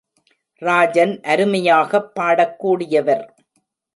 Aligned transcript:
ராஜன் 0.61 1.19
அருமையாகப் 1.21 2.15
பாடக் 2.15 2.65
கூடியவர். 2.65 3.27